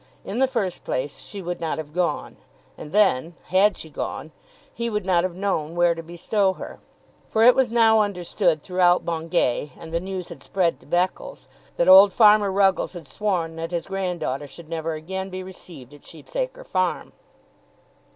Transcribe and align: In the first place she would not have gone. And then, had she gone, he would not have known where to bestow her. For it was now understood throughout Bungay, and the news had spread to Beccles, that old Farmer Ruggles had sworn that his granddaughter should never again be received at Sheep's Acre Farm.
In 0.25 0.39
the 0.39 0.47
first 0.47 0.83
place 0.83 1.19
she 1.19 1.43
would 1.43 1.61
not 1.61 1.77
have 1.77 1.93
gone. 1.93 2.37
And 2.75 2.91
then, 2.91 3.35
had 3.49 3.77
she 3.77 3.91
gone, 3.91 4.31
he 4.73 4.89
would 4.89 5.05
not 5.05 5.23
have 5.23 5.35
known 5.35 5.75
where 5.75 5.93
to 5.93 6.01
bestow 6.01 6.53
her. 6.53 6.79
For 7.29 7.43
it 7.43 7.53
was 7.53 7.71
now 7.71 7.99
understood 7.99 8.63
throughout 8.63 9.05
Bungay, 9.05 9.73
and 9.79 9.93
the 9.93 9.99
news 9.99 10.29
had 10.29 10.41
spread 10.41 10.79
to 10.79 10.87
Beccles, 10.87 11.45
that 11.77 11.87
old 11.87 12.13
Farmer 12.13 12.51
Ruggles 12.51 12.93
had 12.93 13.05
sworn 13.05 13.57
that 13.57 13.69
his 13.69 13.85
granddaughter 13.85 14.47
should 14.47 14.69
never 14.69 14.93
again 14.93 15.29
be 15.29 15.43
received 15.43 15.93
at 15.93 16.03
Sheep's 16.03 16.35
Acre 16.35 16.63
Farm. 16.63 17.13